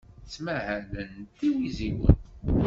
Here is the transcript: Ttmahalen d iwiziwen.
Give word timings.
Ttmahalen 0.23 1.11
d 1.37 1.39
iwiziwen. 1.47 2.17